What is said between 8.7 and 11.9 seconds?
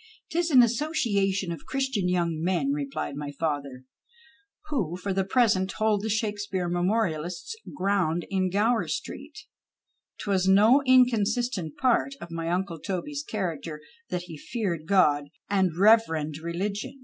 Street." 'Twas no inconsistent